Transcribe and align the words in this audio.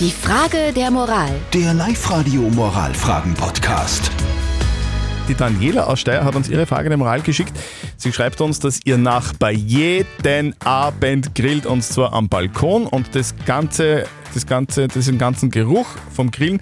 Die 0.00 0.10
Frage 0.10 0.72
der 0.74 0.90
Moral. 0.90 1.30
Der 1.52 1.72
Live-Radio 1.72 2.42
Moralfragen-Podcast. 2.50 4.10
Die 5.28 5.34
Daniela 5.36 5.84
aus 5.84 6.00
Steyr 6.00 6.24
hat 6.24 6.34
uns 6.34 6.48
ihre 6.48 6.66
Frage 6.66 6.88
der 6.88 6.98
Moral 6.98 7.20
geschickt. 7.20 7.52
Sie 7.96 8.12
schreibt 8.12 8.40
uns, 8.40 8.58
dass 8.58 8.80
ihr 8.84 8.98
Nachbar 8.98 9.52
jeden 9.52 10.60
Abend 10.64 11.36
grillt 11.36 11.64
und 11.64 11.82
zwar 11.82 12.12
am 12.12 12.28
Balkon 12.28 12.88
und 12.88 13.14
das 13.14 13.36
ganze, 13.46 14.06
das 14.34 14.46
ganze, 14.46 14.88
diesen 14.88 15.16
ganzen 15.16 15.52
Geruch 15.52 15.86
vom 16.12 16.32
Grillen, 16.32 16.58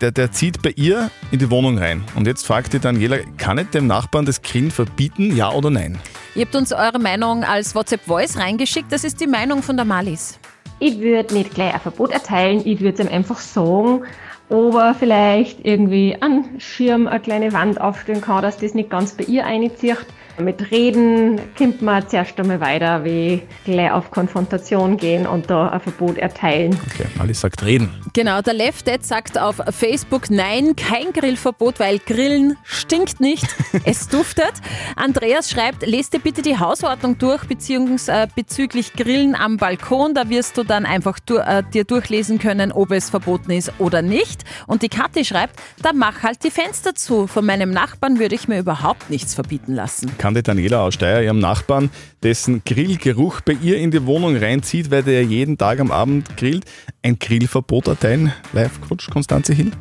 der, 0.00 0.12
der 0.12 0.30
zieht 0.30 0.62
bei 0.62 0.70
ihr 0.70 1.10
in 1.32 1.40
die 1.40 1.50
Wohnung 1.50 1.78
rein. 1.78 2.04
Und 2.14 2.28
jetzt 2.28 2.46
fragt 2.46 2.74
die 2.74 2.78
Daniela, 2.78 3.18
kann 3.38 3.58
ich 3.58 3.70
dem 3.70 3.88
Nachbarn 3.88 4.24
das 4.24 4.40
Grillen 4.40 4.70
verbieten, 4.70 5.34
ja 5.34 5.50
oder 5.50 5.70
nein? 5.70 5.98
Ihr 6.36 6.44
habt 6.44 6.54
uns 6.54 6.72
eure 6.72 7.00
Meinung 7.00 7.42
als 7.42 7.74
WhatsApp-Voice 7.74 8.36
reingeschickt. 8.36 8.92
Das 8.92 9.02
ist 9.02 9.20
die 9.20 9.26
Meinung 9.26 9.64
von 9.64 9.76
der 9.76 9.84
Malis. 9.84 10.38
Ich 10.84 10.98
würde 10.98 11.34
nicht 11.34 11.54
gleich 11.54 11.74
ein 11.74 11.80
Verbot 11.80 12.10
erteilen, 12.10 12.62
ich 12.64 12.80
würde 12.80 13.00
es 13.00 13.08
ihm 13.08 13.14
einfach 13.14 13.38
sagen, 13.38 14.02
ob 14.48 14.74
er 14.74 14.96
vielleicht 14.96 15.64
irgendwie 15.64 16.16
einen 16.20 16.58
Schirm, 16.58 17.06
eine 17.06 17.20
kleine 17.20 17.52
Wand 17.52 17.80
aufstellen 17.80 18.20
kann, 18.20 18.42
dass 18.42 18.56
das 18.56 18.74
nicht 18.74 18.90
ganz 18.90 19.12
bei 19.12 19.22
ihr 19.22 19.46
einzieht. 19.46 20.04
Mit 20.38 20.70
Reden 20.70 21.40
kommt 21.56 21.82
man 21.82 22.08
zuerst 22.08 22.38
einmal 22.40 22.60
weiter, 22.60 23.04
wie 23.04 23.42
gleich 23.64 23.90
auf 23.92 24.10
Konfrontation 24.10 24.96
gehen 24.96 25.26
und 25.26 25.50
da 25.50 25.68
ein 25.68 25.80
Verbot 25.80 26.16
erteilen. 26.16 26.78
Okay, 26.86 27.06
Alice 27.18 27.40
sagt 27.40 27.62
reden. 27.64 27.90
Genau, 28.14 28.40
der 28.40 28.54
Lefted 28.54 29.04
sagt 29.04 29.38
auf 29.38 29.60
Facebook, 29.70 30.30
nein, 30.30 30.74
kein 30.74 31.12
Grillverbot, 31.12 31.78
weil 31.80 31.98
Grillen 31.98 32.56
stinkt 32.64 33.20
nicht, 33.20 33.46
es 33.84 34.08
duftet. 34.08 34.52
Andreas 34.96 35.50
schreibt, 35.50 35.86
lest 35.86 36.14
dir 36.14 36.20
bitte 36.20 36.40
die 36.42 36.58
Hausordnung 36.58 37.18
durch 37.18 37.44
beziehungsweise 37.44 38.28
bezüglich 38.34 38.94
Grillen 38.94 39.34
am 39.34 39.58
Balkon, 39.58 40.14
da 40.14 40.28
wirst 40.28 40.56
du 40.56 40.64
dann 40.64 40.86
einfach 40.86 41.18
du, 41.20 41.36
äh, 41.36 41.62
dir 41.72 41.84
durchlesen 41.84 42.38
können, 42.38 42.72
ob 42.72 42.90
es 42.90 43.10
verboten 43.10 43.50
ist 43.50 43.72
oder 43.78 44.02
nicht. 44.02 44.44
Und 44.66 44.82
die 44.82 44.88
Kathi 44.88 45.24
schreibt, 45.24 45.56
dann 45.82 45.98
mach 45.98 46.22
halt 46.22 46.42
die 46.44 46.50
Fenster 46.50 46.94
zu. 46.94 47.26
Von 47.26 47.44
meinem 47.44 47.70
Nachbarn 47.70 48.18
würde 48.18 48.34
ich 48.34 48.48
mir 48.48 48.58
überhaupt 48.58 49.10
nichts 49.10 49.34
verbieten 49.34 49.74
lassen. 49.74 50.10
Kann 50.22 50.34
die 50.34 50.42
Daniela 50.44 50.82
aus 50.82 50.94
Steyr 50.94 51.20
ihrem 51.20 51.40
Nachbarn, 51.40 51.90
dessen 52.22 52.62
Grillgeruch 52.64 53.40
bei 53.40 53.54
ihr 53.54 53.78
in 53.78 53.90
die 53.90 54.06
Wohnung 54.06 54.36
reinzieht, 54.36 54.92
weil 54.92 55.02
der 55.02 55.24
jeden 55.24 55.58
Tag 55.58 55.80
am 55.80 55.90
Abend 55.90 56.36
grillt, 56.36 56.64
ein 57.02 57.18
Grillverbot 57.18 57.88
erteilen? 57.88 58.32
Live-Coach 58.52 59.10
Konstanze 59.10 59.52
Hill? 59.52 59.72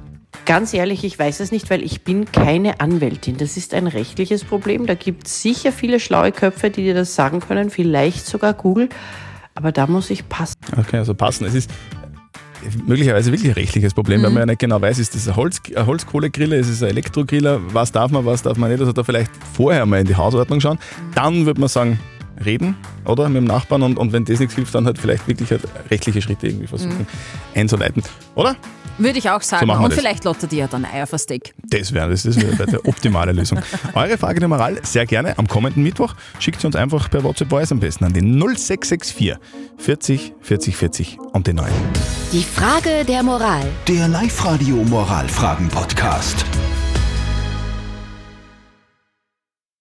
Ganz 0.47 0.73
ehrlich, 0.73 1.03
ich 1.03 1.19
weiß 1.19 1.41
es 1.41 1.51
nicht, 1.51 1.69
weil 1.69 1.83
ich 1.83 2.01
bin 2.01 2.25
keine 2.25 2.79
Anwältin. 2.79 3.37
Das 3.37 3.55
ist 3.55 3.75
ein 3.75 3.85
rechtliches 3.85 4.43
Problem. 4.43 4.87
Da 4.87 4.95
gibt 4.95 5.27
es 5.27 5.43
sicher 5.43 5.71
viele 5.71 5.99
schlaue 5.99 6.31
Köpfe, 6.31 6.71
die 6.71 6.85
dir 6.85 6.95
das 6.95 7.13
sagen 7.13 7.39
können, 7.39 7.69
vielleicht 7.69 8.25
sogar 8.25 8.55
Google. 8.55 8.89
Aber 9.53 9.71
da 9.71 9.85
muss 9.85 10.09
ich 10.09 10.27
passen. 10.27 10.57
Okay, 10.75 10.97
also 10.97 11.13
passen. 11.13 11.45
Es 11.45 11.53
ist 11.53 11.69
möglicherweise 12.85 13.31
wirklich 13.31 13.51
ein 13.51 13.55
rechtliches 13.55 13.93
Problem, 13.93 14.23
weil 14.23 14.29
man 14.29 14.41
ja 14.41 14.45
nicht 14.45 14.59
genau 14.59 14.81
weiß, 14.81 14.99
ist 14.99 15.15
das 15.15 15.27
ein, 15.27 15.35
Holz, 15.35 15.61
ein 15.75 15.85
Holzkohlegriller, 15.85 16.57
ist 16.57 16.69
es 16.69 16.83
ein 16.83 16.89
Elektrogriller, 16.89 17.59
was 17.73 17.91
darf 17.91 18.11
man, 18.11 18.25
was 18.25 18.43
darf 18.43 18.57
man 18.57 18.71
nicht. 18.71 18.79
Also 18.79 18.93
da 18.93 19.03
vielleicht 19.03 19.31
vorher 19.53 19.85
mal 19.85 19.99
in 19.99 20.07
die 20.07 20.15
Hausordnung 20.15 20.61
schauen. 20.61 20.79
Dann 21.15 21.45
würde 21.45 21.59
man 21.59 21.69
sagen, 21.69 21.99
reden, 22.45 22.75
oder? 23.05 23.29
Mit 23.29 23.37
dem 23.37 23.45
Nachbarn 23.45 23.83
und, 23.83 23.97
und 23.97 24.13
wenn 24.13 24.25
das 24.25 24.39
nichts 24.39 24.55
hilft, 24.55 24.75
dann 24.75 24.85
halt 24.85 24.97
vielleicht 24.97 25.27
wirklich 25.27 25.51
halt 25.51 25.61
rechtliche 25.89 26.21
Schritte 26.21 26.47
irgendwie 26.47 26.67
versuchen 26.67 27.07
einzuleiten. 27.55 28.03
Oder? 28.35 28.55
Würde 28.97 29.17
ich 29.17 29.29
auch 29.29 29.41
sagen. 29.41 29.67
wir 29.67 29.79
Und 29.79 29.91
das. 29.91 29.99
vielleicht 29.99 30.25
lottet 30.25 30.53
ihr 30.53 30.59
ja 30.59 30.67
dann 30.67 30.85
Eier 30.85 31.07
Steak. 31.17 31.53
Das 31.63 31.93
wäre 31.93 32.09
das, 32.09 32.23
das 32.23 32.35
wäre 32.35 32.67
die 32.67 32.85
optimale 32.85 33.31
Lösung. 33.31 33.59
Eure 33.93 34.17
Frage 34.17 34.39
der 34.39 34.49
Moral 34.49 34.79
sehr 34.83 35.05
gerne 35.05 35.37
am 35.37 35.47
kommenden 35.47 35.83
Mittwoch. 35.83 36.13
Schickt 36.39 36.61
sie 36.61 36.67
uns 36.67 36.75
einfach 36.75 37.09
per 37.09 37.23
WhatsApp 37.23 37.49
Voice 37.49 37.71
am 37.71 37.79
besten 37.79 38.05
an 38.05 38.13
den 38.13 38.39
0664 38.39 39.37
40 39.77 40.33
40 40.41 40.75
40 40.75 41.17
und 41.33 41.47
den 41.47 41.55
9. 41.57 41.71
Die 42.31 42.43
Frage 42.43 43.05
der 43.07 43.23
Moral. 43.23 43.63
Der 43.87 44.07
Live-Radio 44.07 44.75
Moralfragen-Podcast. 44.75 46.45